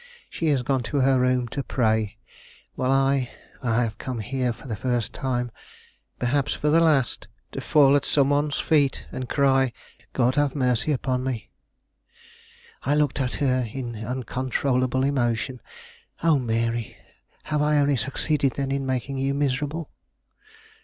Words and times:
She 0.31 0.47
has 0.47 0.63
gone 0.63 0.81
to 0.89 1.01
her 1.01 1.19
room 1.19 1.47
to 1.49 1.61
pray, 1.61 2.17
while 2.73 2.89
I 2.89 3.29
I 3.61 3.83
have 3.83 3.99
come 3.99 4.17
here 4.17 4.51
for 4.51 4.65
the 4.67 4.75
first 4.75 5.13
time, 5.13 5.51
perhaps 6.17 6.55
for 6.55 6.71
the 6.71 6.79
last, 6.79 7.27
to 7.51 7.61
fall 7.61 7.95
at 7.95 8.03
some 8.03 8.31
one's 8.31 8.57
feet 8.59 9.05
and 9.11 9.29
cry, 9.29 9.71
'God 10.13 10.33
have 10.33 10.55
mercy 10.55 10.91
upon 10.91 11.23
me!'" 11.23 11.51
I 12.81 12.95
looked 12.95 13.21
at 13.21 13.35
her 13.35 13.63
in 13.71 13.95
uncontrollable 13.95 15.03
emotion. 15.03 15.61
"Oh, 16.23 16.39
Mary, 16.39 16.97
have 17.43 17.61
I 17.61 17.77
only 17.77 17.95
succeeded, 17.95 18.53
then, 18.53 18.71
in 18.71 18.87
making 18.87 19.19
you 19.19 19.35
miserable?" 19.35 19.91